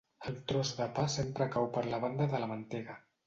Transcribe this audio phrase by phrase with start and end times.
[0.29, 2.97] El tros de pa sempre cau per la banda de la mantega.